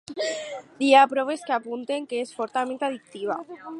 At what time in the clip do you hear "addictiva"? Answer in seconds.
2.89-3.37